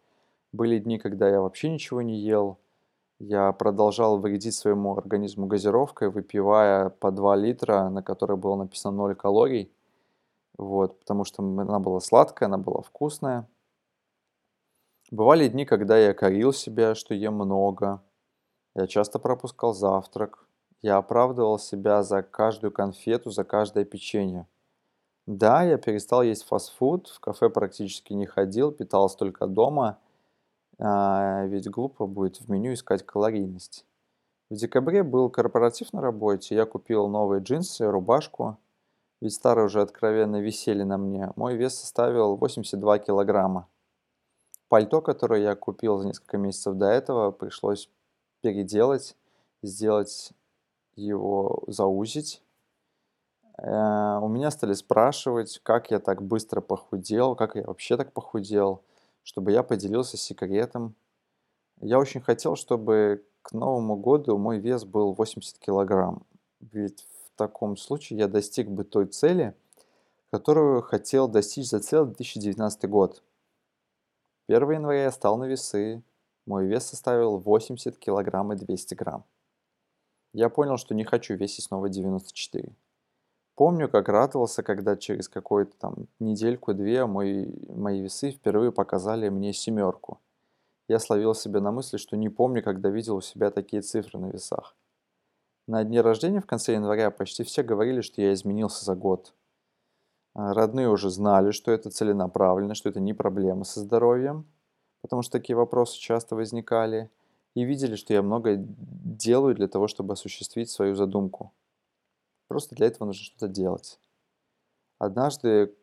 Были 0.52 0.78
дни, 0.78 0.98
когда 0.98 1.28
я 1.28 1.40
вообще 1.40 1.70
ничего 1.70 2.02
не 2.02 2.18
ел. 2.18 2.58
Я 3.18 3.52
продолжал 3.52 4.18
вредить 4.18 4.54
своему 4.54 4.96
организму 4.96 5.46
газировкой, 5.46 6.10
выпивая 6.10 6.90
по 6.90 7.10
2 7.10 7.36
литра, 7.36 7.88
на 7.88 8.02
которой 8.02 8.36
было 8.36 8.56
написано 8.56 8.96
0 8.96 9.14
калорий. 9.14 9.72
Вот, 10.58 10.98
потому 11.00 11.24
что 11.24 11.42
она 11.42 11.78
была 11.78 12.00
сладкая, 12.00 12.48
она 12.48 12.58
была 12.58 12.82
вкусная. 12.82 13.48
Бывали 15.10 15.48
дни, 15.48 15.64
когда 15.64 15.96
я 15.96 16.14
корил 16.14 16.52
себя, 16.52 16.94
что 16.94 17.14
ем 17.14 17.34
много. 17.34 18.02
Я 18.74 18.86
часто 18.86 19.18
пропускал 19.18 19.72
завтрак. 19.72 20.46
Я 20.82 20.98
оправдывал 20.98 21.58
себя 21.58 22.02
за 22.02 22.22
каждую 22.22 22.72
конфету, 22.72 23.30
за 23.30 23.44
каждое 23.44 23.84
печенье. 23.84 24.46
Да, 25.26 25.62
я 25.62 25.78
перестал 25.78 26.22
есть 26.22 26.44
фастфуд, 26.44 27.08
в 27.08 27.20
кафе 27.20 27.50
практически 27.50 28.12
не 28.12 28.26
ходил, 28.26 28.72
питался 28.72 29.16
только 29.16 29.46
дома, 29.46 29.98
а, 30.78 31.44
ведь 31.46 31.68
глупо 31.70 32.06
будет 32.06 32.40
в 32.40 32.50
меню 32.50 32.74
искать 32.74 33.04
калорийность. 33.04 33.86
В 34.50 34.54
декабре 34.54 35.02
был 35.02 35.30
корпоратив 35.30 35.92
на 35.92 36.00
работе, 36.00 36.54
я 36.54 36.66
купил 36.66 37.08
новые 37.08 37.42
джинсы, 37.42 37.90
рубашку, 37.90 38.58
ведь 39.20 39.34
старые 39.34 39.66
уже 39.66 39.80
откровенно 39.80 40.40
висели 40.40 40.82
на 40.82 40.98
мне. 40.98 41.32
Мой 41.36 41.56
вес 41.56 41.74
составил 41.74 42.36
82 42.36 42.98
килограмма. 43.00 43.66
Пальто, 44.68 45.00
которое 45.00 45.42
я 45.42 45.54
купил 45.54 45.98
за 45.98 46.08
несколько 46.08 46.38
месяцев 46.38 46.74
до 46.74 46.86
этого, 46.86 47.30
пришлось 47.30 47.88
переделать, 48.40 49.16
сделать 49.62 50.32
его 50.96 51.64
заузить. 51.66 52.42
Э, 53.58 54.18
у 54.20 54.28
меня 54.28 54.50
стали 54.50 54.74
спрашивать, 54.74 55.60
как 55.62 55.90
я 55.90 55.98
так 55.98 56.22
быстро 56.22 56.60
похудел, 56.60 57.36
как 57.36 57.56
я 57.56 57.64
вообще 57.64 57.96
так 57.96 58.12
похудел, 58.12 58.82
чтобы 59.26 59.50
я 59.50 59.64
поделился 59.64 60.16
секретом. 60.16 60.94
Я 61.80 61.98
очень 61.98 62.20
хотел, 62.20 62.54
чтобы 62.54 63.26
к 63.42 63.52
Новому 63.52 63.96
году 63.96 64.38
мой 64.38 64.60
вес 64.60 64.84
был 64.84 65.12
80 65.12 65.58
килограмм. 65.58 66.22
Ведь 66.60 67.06
в 67.26 67.36
таком 67.36 67.76
случае 67.76 68.20
я 68.20 68.28
достиг 68.28 68.68
бы 68.68 68.84
той 68.84 69.06
цели, 69.06 69.54
которую 70.30 70.80
хотел 70.80 71.26
достичь 71.26 71.68
за 71.68 71.80
целый 71.80 72.06
2019 72.06 72.88
год. 72.88 73.24
1 74.48 74.70
января 74.70 75.02
я 75.02 75.10
стал 75.10 75.36
на 75.36 75.44
весы. 75.44 76.02
Мой 76.46 76.66
вес 76.66 76.86
составил 76.86 77.38
80 77.38 77.98
килограмм 77.98 78.52
и 78.52 78.56
200 78.56 78.94
грамм 78.94 79.24
я 80.36 80.50
понял, 80.50 80.76
что 80.76 80.94
не 80.94 81.04
хочу 81.04 81.34
весить 81.34 81.64
снова 81.64 81.88
94. 81.88 82.70
Помню, 83.56 83.88
как 83.88 84.08
радовался, 84.08 84.62
когда 84.62 84.96
через 84.96 85.28
какую-то 85.28 85.76
там 85.78 85.94
недельку-две 86.20 87.06
мои, 87.06 87.50
мои 87.68 88.02
весы 88.02 88.30
впервые 88.30 88.70
показали 88.70 89.28
мне 89.28 89.52
семерку. 89.52 90.20
Я 90.88 91.00
словил 91.00 91.34
себя 91.34 91.60
на 91.60 91.72
мысли, 91.72 91.96
что 91.96 92.16
не 92.16 92.28
помню, 92.28 92.62
когда 92.62 92.90
видел 92.90 93.16
у 93.16 93.20
себя 93.20 93.50
такие 93.50 93.82
цифры 93.82 94.20
на 94.20 94.26
весах. 94.26 94.76
На 95.66 95.82
дне 95.82 96.00
рождения 96.02 96.40
в 96.40 96.46
конце 96.46 96.74
января 96.74 97.10
почти 97.10 97.42
все 97.42 97.64
говорили, 97.64 98.02
что 98.02 98.22
я 98.22 98.32
изменился 98.32 98.84
за 98.84 98.94
год. 98.94 99.34
А, 100.34 100.54
родные 100.54 100.88
уже 100.88 101.10
знали, 101.10 101.50
что 101.50 101.72
это 101.72 101.90
целенаправленно, 101.90 102.74
что 102.74 102.88
это 102.88 103.00
не 103.00 103.14
проблема 103.14 103.64
со 103.64 103.80
здоровьем, 103.80 104.46
потому 105.02 105.22
что 105.22 105.32
такие 105.32 105.56
вопросы 105.56 105.98
часто 105.98 106.36
возникали– 106.36 107.10
и 107.56 107.64
видели, 107.64 107.96
что 107.96 108.12
я 108.12 108.22
много 108.22 108.56
делаю 108.58 109.54
для 109.54 109.66
того, 109.66 109.88
чтобы 109.88 110.12
осуществить 110.12 110.68
свою 110.68 110.94
задумку. 110.94 111.52
Просто 112.48 112.74
для 112.74 112.86
этого 112.86 113.06
нужно 113.06 113.24
что-то 113.24 113.48
делать. 113.48 114.00
Однажды 114.98 115.74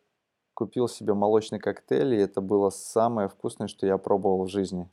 купил 0.53 0.87
себе 0.87 1.13
молочный 1.13 1.59
коктейль, 1.59 2.15
и 2.15 2.21
это 2.21 2.41
было 2.41 2.69
самое 2.69 3.27
вкусное, 3.27 3.67
что 3.67 3.85
я 3.85 3.97
пробовал 3.97 4.45
в 4.45 4.49
жизни. 4.49 4.89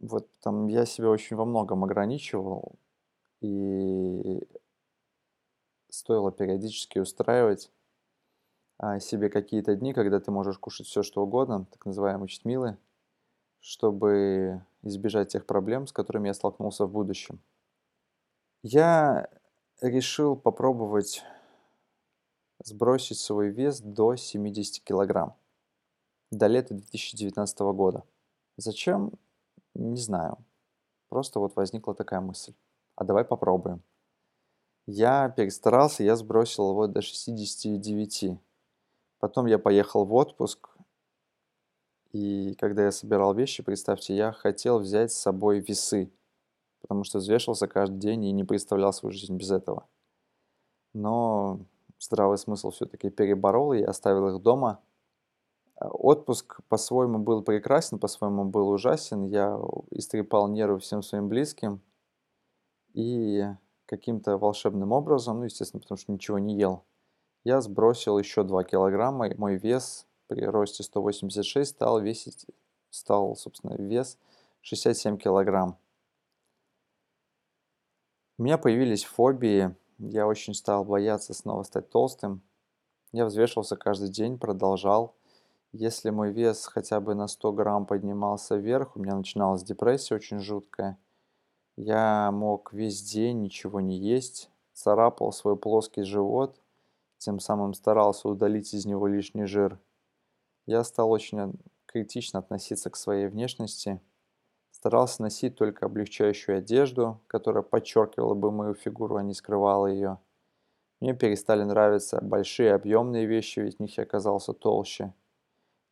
Вот 0.00 0.28
там 0.40 0.66
я 0.68 0.84
себя 0.84 1.10
очень 1.10 1.36
во 1.36 1.44
многом 1.44 1.84
ограничивал, 1.84 2.76
и 3.40 4.46
стоило 5.88 6.32
периодически 6.32 6.98
устраивать 6.98 7.70
а, 8.78 8.98
себе 8.98 9.28
какие-то 9.28 9.76
дни, 9.76 9.92
когда 9.92 10.18
ты 10.20 10.30
можешь 10.30 10.58
кушать 10.58 10.86
все, 10.86 11.02
что 11.02 11.22
угодно, 11.22 11.66
так 11.70 11.86
называемые 11.86 12.28
читмилы– 12.28 12.76
чтобы 13.62 14.60
избежать 14.82 15.28
тех 15.28 15.46
проблем, 15.46 15.86
с 15.86 15.92
которыми 15.92 16.26
я 16.26 16.34
столкнулся 16.34 16.84
в 16.84 16.90
будущем. 16.90 17.40
Я 18.62 19.28
решил 19.80 20.36
попробовать 20.36 21.22
сбросить 22.62 23.18
свой 23.18 23.50
вес 23.50 23.80
до 23.80 24.14
70 24.14 24.84
килограмм 24.84 25.34
до 26.30 26.46
лета 26.46 26.74
2019 26.74 27.58
года. 27.74 28.04
Зачем? 28.56 29.12
Не 29.74 30.00
знаю. 30.00 30.38
Просто 31.08 31.40
вот 31.40 31.56
возникла 31.56 31.94
такая 31.94 32.20
мысль. 32.20 32.54
А 32.94 33.04
давай 33.04 33.24
попробуем. 33.24 33.82
Я 34.86 35.28
перестарался, 35.28 36.04
я 36.04 36.16
сбросил 36.16 36.70
его 36.70 36.86
до 36.86 37.02
69. 37.02 38.38
Потом 39.18 39.46
я 39.46 39.58
поехал 39.58 40.04
в 40.04 40.14
отпуск, 40.14 40.72
и 42.12 42.54
когда 42.58 42.84
я 42.84 42.92
собирал 42.92 43.34
вещи, 43.34 43.62
представьте, 43.62 44.14
я 44.14 44.32
хотел 44.32 44.78
взять 44.78 45.12
с 45.12 45.16
собой 45.16 45.60
весы, 45.60 46.12
потому 46.82 47.04
что 47.04 47.18
взвешивался 47.18 47.66
каждый 47.66 47.98
день 47.98 48.24
и 48.24 48.32
не 48.32 48.44
представлял 48.44 48.92
свою 48.92 49.12
жизнь 49.12 49.36
без 49.36 49.50
этого. 49.50 49.86
Но 50.92 51.60
здравый 51.98 52.36
смысл 52.36 52.70
все-таки 52.70 53.08
переборол, 53.08 53.72
и 53.72 53.82
оставил 53.82 54.28
их 54.28 54.42
дома. 54.42 54.80
Отпуск 55.80 56.60
по-своему 56.68 57.18
был 57.18 57.42
прекрасен, 57.42 57.98
по-своему 57.98 58.44
был 58.44 58.68
ужасен. 58.68 59.24
Я 59.24 59.58
истрепал 59.90 60.48
нервы 60.48 60.78
всем 60.78 61.02
своим 61.02 61.28
близким. 61.28 61.80
И 62.92 63.44
каким-то 63.86 64.36
волшебным 64.38 64.92
образом, 64.92 65.38
ну, 65.38 65.44
естественно, 65.44 65.80
потому 65.80 65.98
что 65.98 66.12
ничего 66.12 66.38
не 66.38 66.56
ел, 66.56 66.84
я 67.44 67.60
сбросил 67.60 68.18
еще 68.18 68.44
2 68.44 68.64
килограмма, 68.64 69.28
и 69.28 69.34
мой 69.34 69.56
вес 69.56 70.06
при 70.28 70.44
росте 70.44 70.82
186 70.82 71.70
стал 71.70 72.00
весить, 72.00 72.46
стал, 72.90 73.34
собственно, 73.36 73.74
вес 73.74 74.18
67 74.60 75.16
килограмм. 75.16 75.76
У 78.42 78.44
меня 78.44 78.58
появились 78.58 79.04
фобии, 79.04 79.72
я 79.98 80.26
очень 80.26 80.52
стал 80.52 80.84
бояться 80.84 81.32
снова 81.32 81.62
стать 81.62 81.90
толстым. 81.90 82.42
Я 83.12 83.26
взвешивался 83.26 83.76
каждый 83.76 84.08
день, 84.08 84.36
продолжал. 84.36 85.14
Если 85.70 86.10
мой 86.10 86.32
вес 86.32 86.66
хотя 86.66 86.98
бы 86.98 87.14
на 87.14 87.28
100 87.28 87.52
грамм 87.52 87.86
поднимался 87.86 88.56
вверх, 88.56 88.96
у 88.96 88.98
меня 88.98 89.14
начиналась 89.14 89.62
депрессия 89.62 90.16
очень 90.16 90.40
жуткая. 90.40 90.98
Я 91.76 92.32
мог 92.32 92.72
весь 92.72 93.00
день 93.04 93.42
ничего 93.42 93.80
не 93.80 93.96
есть, 93.96 94.50
царапал 94.72 95.30
свой 95.30 95.56
плоский 95.56 96.02
живот, 96.02 96.60
тем 97.18 97.38
самым 97.38 97.74
старался 97.74 98.28
удалить 98.28 98.74
из 98.74 98.84
него 98.86 99.06
лишний 99.06 99.44
жир. 99.44 99.78
Я 100.66 100.82
стал 100.82 101.12
очень 101.12 101.54
критично 101.86 102.40
относиться 102.40 102.90
к 102.90 102.96
своей 102.96 103.28
внешности, 103.28 104.00
старался 104.82 105.22
носить 105.22 105.54
только 105.54 105.86
облегчающую 105.86 106.58
одежду, 106.58 107.20
которая 107.28 107.62
подчеркивала 107.62 108.34
бы 108.34 108.50
мою 108.50 108.74
фигуру, 108.74 109.14
а 109.14 109.22
не 109.22 109.32
скрывала 109.32 109.86
ее. 109.86 110.18
Мне 111.00 111.14
перестали 111.14 111.62
нравиться 111.62 112.20
большие 112.20 112.74
объемные 112.74 113.26
вещи, 113.26 113.60
ведь 113.60 113.76
в 113.76 113.80
них 113.80 113.96
я 113.96 114.02
оказался 114.02 114.52
толще. 114.52 115.12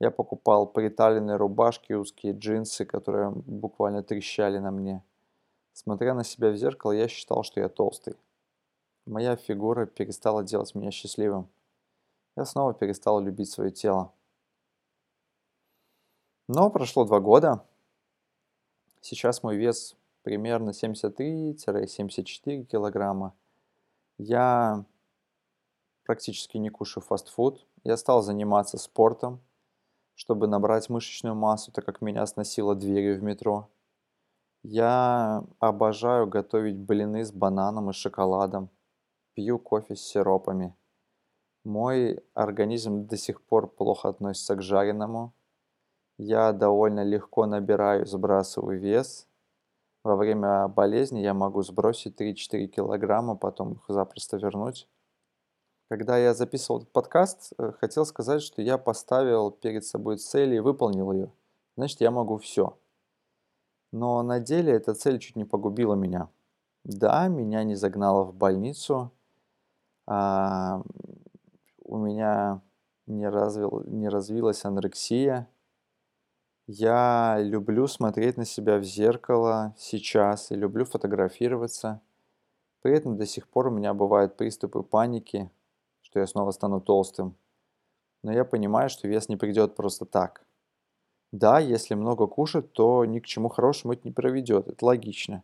Я 0.00 0.10
покупал 0.10 0.66
приталенные 0.66 1.36
рубашки, 1.36 1.92
узкие 1.92 2.32
джинсы, 2.32 2.84
которые 2.84 3.30
буквально 3.30 4.02
трещали 4.02 4.58
на 4.58 4.72
мне. 4.72 5.04
Смотря 5.72 6.12
на 6.12 6.24
себя 6.24 6.50
в 6.50 6.56
зеркало, 6.56 6.90
я 6.90 7.06
считал, 7.06 7.44
что 7.44 7.60
я 7.60 7.68
толстый. 7.68 8.16
Моя 9.06 9.36
фигура 9.36 9.86
перестала 9.86 10.42
делать 10.42 10.74
меня 10.74 10.90
счастливым. 10.90 11.48
Я 12.36 12.44
снова 12.44 12.74
перестал 12.74 13.20
любить 13.20 13.50
свое 13.50 13.70
тело. 13.70 14.12
Но 16.48 16.70
прошло 16.70 17.04
два 17.04 17.20
года. 17.20 17.64
Сейчас 19.00 19.42
мой 19.42 19.56
вес 19.56 19.96
примерно 20.22 20.70
73-74 20.70 22.64
килограмма. 22.64 23.34
Я 24.18 24.84
практически 26.04 26.58
не 26.58 26.70
кушаю 26.70 27.02
фастфуд. 27.02 27.66
Я 27.84 27.96
стал 27.96 28.22
заниматься 28.22 28.76
спортом, 28.78 29.40
чтобы 30.14 30.46
набрать 30.46 30.90
мышечную 30.90 31.34
массу, 31.34 31.72
так 31.72 31.84
как 31.84 32.02
меня 32.02 32.26
сносило 32.26 32.74
дверью 32.74 33.18
в 33.18 33.22
метро. 33.22 33.70
Я 34.62 35.42
обожаю 35.58 36.26
готовить 36.26 36.76
блины 36.76 37.24
с 37.24 37.32
бананом 37.32 37.88
и 37.88 37.94
шоколадом. 37.94 38.68
Пью 39.32 39.58
кофе 39.58 39.96
с 39.96 40.02
сиропами. 40.02 40.76
Мой 41.64 42.22
организм 42.34 43.06
до 43.06 43.16
сих 43.16 43.40
пор 43.40 43.68
плохо 43.68 44.10
относится 44.10 44.56
к 44.56 44.62
жареному. 44.62 45.32
Я 46.22 46.52
довольно 46.52 47.02
легко 47.02 47.46
набираю, 47.46 48.04
сбрасываю 48.04 48.78
вес. 48.78 49.26
Во 50.04 50.16
время 50.16 50.68
болезни 50.68 51.20
я 51.20 51.32
могу 51.32 51.62
сбросить 51.62 52.20
3-4 52.20 52.66
килограмма, 52.66 53.36
потом 53.36 53.72
их 53.72 53.84
запросто 53.88 54.36
вернуть. 54.36 54.86
Когда 55.88 56.18
я 56.18 56.34
записывал 56.34 56.80
этот 56.80 56.92
подкаст, 56.92 57.54
э, 57.56 57.72
хотел 57.80 58.04
сказать, 58.04 58.42
что 58.42 58.60
я 58.60 58.76
поставил 58.76 59.50
перед 59.50 59.86
собой 59.86 60.18
цель 60.18 60.52
и 60.52 60.60
выполнил 60.60 61.10
ее. 61.10 61.32
Значит, 61.78 62.02
я 62.02 62.10
могу 62.10 62.36
все. 62.36 62.76
Но 63.90 64.22
на 64.22 64.40
деле 64.40 64.74
эта 64.74 64.92
цель 64.92 65.18
чуть 65.20 65.36
не 65.36 65.46
погубила 65.46 65.94
меня. 65.94 66.28
Да, 66.84 67.28
меня 67.28 67.64
не 67.64 67.76
загнало 67.76 68.24
в 68.24 68.34
больницу. 68.34 69.10
А, 70.06 70.82
у 71.82 71.96
меня 71.96 72.60
не, 73.06 73.26
развил, 73.26 73.84
не 73.86 74.10
развилась 74.10 74.66
анорексия. 74.66 75.48
Я 76.72 77.38
люблю 77.40 77.88
смотреть 77.88 78.36
на 78.36 78.44
себя 78.44 78.78
в 78.78 78.84
зеркало 78.84 79.74
сейчас 79.76 80.52
и 80.52 80.54
люблю 80.54 80.84
фотографироваться. 80.84 82.00
При 82.82 82.92
этом 82.94 83.16
до 83.16 83.26
сих 83.26 83.48
пор 83.48 83.68
у 83.68 83.70
меня 83.70 83.92
бывают 83.92 84.36
приступы 84.36 84.84
паники, 84.84 85.50
что 86.02 86.20
я 86.20 86.28
снова 86.28 86.52
стану 86.52 86.80
толстым. 86.80 87.34
Но 88.22 88.32
я 88.32 88.44
понимаю, 88.44 88.90
что 88.90 89.08
вес 89.08 89.28
не 89.28 89.36
придет 89.36 89.76
просто 89.76 90.06
так. 90.06 90.44
Да, 91.32 91.60
если 91.60 91.94
много 91.94 92.28
кушать, 92.28 92.72
то 92.72 93.04
ни 93.04 93.20
к 93.20 93.26
чему 93.26 93.48
хорошему 93.48 93.94
это 93.94 94.02
не 94.04 94.12
проведет, 94.12 94.68
это 94.68 94.86
логично. 94.86 95.42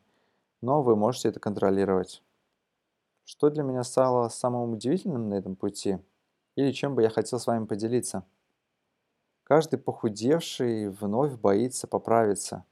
Но 0.63 0.83
вы 0.83 0.97
можете 0.97 1.31
это 1.31 1.41
контролировать. 1.41 2.23
Что 3.25 3.51
для 3.51 3.65
меня 3.65 3.85
стало 3.85 4.29
самым 4.29 4.75
удивительным 4.75 5.29
на 5.29 5.35
этом 5.35 5.57
пути? 5.57 5.99
Или 6.57 6.73
чем 6.73 6.95
бы 6.95 7.03
я 7.03 7.11
хотел 7.11 7.41
с 7.41 7.47
вами 7.47 7.67
поделиться? 7.67 8.25
Каждый 9.47 9.79
похудевший 9.79 10.89
вновь 10.89 11.39
боится 11.39 11.87
поправиться. 11.87 12.65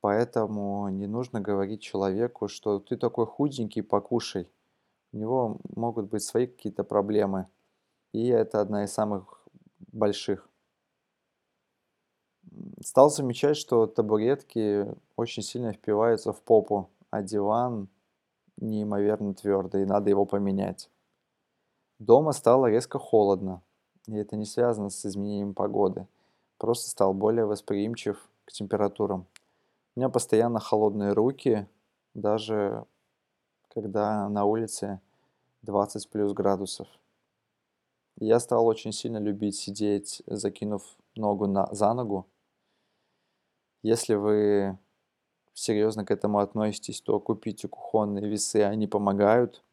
Поэтому 0.00 0.88
не 0.88 1.06
нужно 1.06 1.40
говорить 1.40 1.80
человеку, 1.80 2.48
что 2.48 2.80
ты 2.80 2.96
такой 2.96 3.26
худенький, 3.26 3.82
покушай. 3.82 4.50
У 5.12 5.16
него 5.16 5.60
могут 5.76 6.10
быть 6.10 6.22
свои 6.22 6.46
какие-то 6.46 6.82
проблемы. 6.82 7.46
И 8.12 8.26
это 8.28 8.60
одна 8.60 8.84
из 8.84 8.92
самых 8.92 9.46
больших 9.92 10.48
стал 12.84 13.10
замечать, 13.10 13.56
что 13.56 13.86
табуретки 13.86 14.86
очень 15.16 15.42
сильно 15.42 15.72
впиваются 15.72 16.32
в 16.32 16.42
попу, 16.42 16.90
а 17.10 17.22
диван 17.22 17.88
неимоверно 18.56 19.34
твердый, 19.34 19.82
и 19.82 19.86
надо 19.86 20.10
его 20.10 20.24
поменять. 20.26 20.90
Дома 21.98 22.32
стало 22.32 22.66
резко 22.66 22.98
холодно, 22.98 23.62
и 24.06 24.16
это 24.16 24.36
не 24.36 24.44
связано 24.44 24.90
с 24.90 25.04
изменением 25.06 25.54
погоды. 25.54 26.06
Просто 26.58 26.90
стал 26.90 27.14
более 27.14 27.46
восприимчив 27.46 28.28
к 28.44 28.52
температурам. 28.52 29.26
У 29.94 30.00
меня 30.00 30.08
постоянно 30.08 30.60
холодные 30.60 31.12
руки, 31.12 31.66
даже 32.14 32.84
когда 33.68 34.28
на 34.28 34.44
улице 34.44 35.00
20 35.62 36.08
плюс 36.10 36.32
градусов. 36.32 36.86
Я 38.18 38.38
стал 38.38 38.66
очень 38.66 38.92
сильно 38.92 39.18
любить 39.18 39.56
сидеть, 39.56 40.22
закинув 40.26 40.82
ногу 41.16 41.46
на, 41.46 41.66
за 41.72 41.92
ногу, 41.94 42.26
если 43.84 44.14
вы 44.14 44.78
серьезно 45.52 46.04
к 46.04 46.10
этому 46.10 46.38
относитесь, 46.38 47.00
то 47.00 47.20
купите 47.20 47.68
кухонные 47.68 48.26
весы, 48.28 48.62
они 48.62 48.86
помогают. 48.86 49.63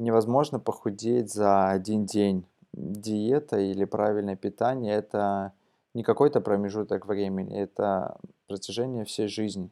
Невозможно 0.00 0.58
похудеть 0.58 1.30
за 1.30 1.68
один 1.68 2.06
день. 2.06 2.46
Диета 2.72 3.58
или 3.58 3.84
правильное 3.84 4.34
питание– 4.34 4.94
это 4.94 5.52
не 5.92 6.02
какой-то 6.02 6.40
промежуток 6.40 7.04
времени, 7.04 7.58
это 7.58 8.18
протяжение 8.46 9.04
всей 9.04 9.28
жизни. 9.28 9.70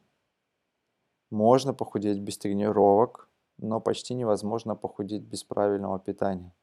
Можно 1.31 1.73
похудеть 1.73 2.19
без 2.19 2.37
тренировок, 2.37 3.27
но 3.57 3.81
почти 3.81 4.13
невозможно 4.13 4.75
похудеть 4.75 5.23
без 5.23 5.43
правильного 5.43 5.97
питания. 5.97 6.53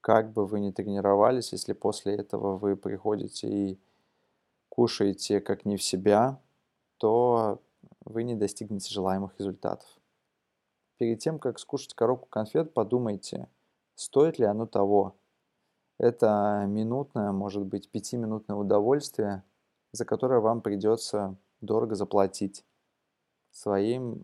Как 0.00 0.32
бы 0.32 0.46
вы 0.46 0.60
ни 0.60 0.70
тренировались, 0.70 1.52
если 1.52 1.74
после 1.74 2.14
этого 2.14 2.56
вы 2.56 2.76
приходите 2.76 3.46
и 3.46 3.78
кушаете 4.70 5.42
как 5.42 5.66
не 5.66 5.76
в 5.76 5.82
себя, 5.82 6.40
то 6.96 7.60
вы 8.06 8.22
не 8.22 8.36
достигнете 8.36 8.90
желаемых 8.90 9.38
результатов. 9.38 9.86
Перед 11.02 11.18
тем, 11.18 11.40
как 11.40 11.58
скушать 11.58 11.94
коробку 11.94 12.28
конфет, 12.28 12.74
подумайте, 12.74 13.48
стоит 13.96 14.38
ли 14.38 14.44
оно 14.44 14.66
того. 14.66 15.16
Это 15.98 16.64
минутное, 16.68 17.32
может 17.32 17.64
быть, 17.64 17.90
пятиминутное 17.90 18.54
удовольствие, 18.54 19.42
за 19.90 20.04
которое 20.04 20.38
вам 20.38 20.60
придется 20.60 21.34
дорого 21.60 21.96
заплатить 21.96 22.64
своим 23.50 24.22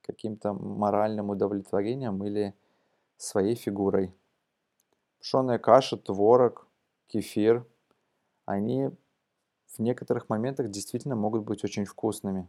каким-то 0.00 0.52
моральным 0.52 1.30
удовлетворением 1.30 2.24
или 2.24 2.56
своей 3.16 3.54
фигурой. 3.54 4.12
Пшеная 5.20 5.60
каша, 5.60 5.96
творог, 5.96 6.66
кефир, 7.06 7.64
они 8.46 8.90
в 9.68 9.78
некоторых 9.78 10.28
моментах 10.28 10.70
действительно 10.70 11.14
могут 11.14 11.44
быть 11.44 11.62
очень 11.62 11.84
вкусными. 11.84 12.48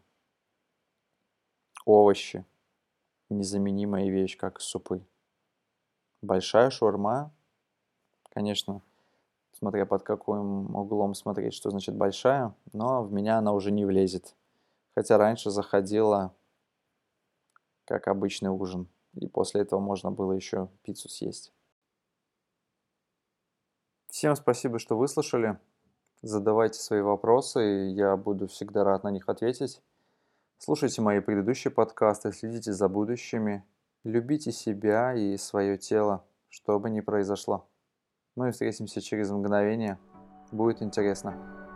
Овощи. 1.85 2.43
Незаменимая 3.29 4.09
вещь, 4.09 4.37
как 4.37 4.61
супы. 4.61 5.05
Большая 6.21 6.69
шаурма, 6.69 7.33
конечно, 8.29 8.81
смотря 9.51 9.85
под 9.85 10.03
каким 10.03 10.75
углом 10.75 11.13
смотреть, 11.13 11.53
что 11.53 11.69
значит 11.69 11.95
большая, 11.95 12.55
но 12.73 13.03
в 13.03 13.11
меня 13.11 13.37
она 13.37 13.53
уже 13.53 13.71
не 13.71 13.85
влезет. 13.85 14.35
Хотя 14.95 15.17
раньше 15.17 15.49
заходила 15.49 16.33
как 17.85 18.07
обычный 18.07 18.49
ужин, 18.49 18.87
и 19.13 19.27
после 19.27 19.61
этого 19.61 19.79
можно 19.79 20.11
было 20.11 20.33
еще 20.33 20.69
пиццу 20.83 21.09
съесть. 21.09 21.53
Всем 24.07 24.35
спасибо, 24.35 24.79
что 24.79 24.97
выслушали. 24.97 25.59
Задавайте 26.21 26.79
свои 26.79 27.01
вопросы, 27.01 27.91
я 27.95 28.17
буду 28.17 28.47
всегда 28.47 28.83
рад 28.83 29.03
на 29.03 29.11
них 29.11 29.29
ответить. 29.29 29.81
Слушайте 30.59 31.01
мои 31.01 31.19
предыдущие 31.19 31.71
подкасты, 31.71 32.31
следите 32.31 32.73
за 32.73 32.89
будущими. 32.89 33.63
Любите 34.03 34.51
себя 34.51 35.13
и 35.13 35.37
свое 35.37 35.77
тело, 35.77 36.25
что 36.49 36.79
бы 36.79 36.89
ни 36.89 36.99
произошло. 37.01 37.69
И 38.35 38.51
встретимся 38.51 39.01
через 39.01 39.29
мгновение. 39.29 39.99
Будет 40.51 40.81
интересно. 40.81 41.66